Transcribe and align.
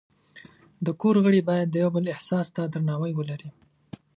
د 0.85 0.87
کور 1.01 1.15
غړي 1.25 1.41
باید 1.49 1.67
د 1.69 1.75
یو 1.83 1.89
بل 1.95 2.05
احساس 2.15 2.47
ته 2.55 2.61
درناوی 2.73 3.13
ولري. 3.15 3.49